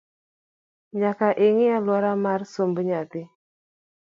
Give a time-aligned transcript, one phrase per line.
[1.01, 3.21] Nyaka ing’i aluora mar somb nyathi